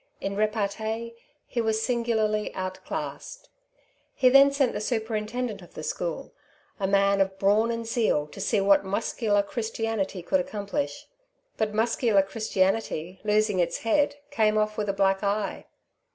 [0.19, 1.13] In repartee
[1.45, 3.49] he was singularly outclassed.
[4.15, 6.33] He then sent the superintendent of the school,
[6.79, 11.05] a man of brawn and zeal, to see what muscular Christianity could accomplish.
[11.55, 15.67] But muscular Christianity, losing its head, came off with a black eye.